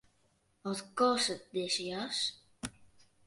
Wat 0.61 0.81
kostet 0.99 1.41
dizze 1.53 1.83
jas? 1.91 2.19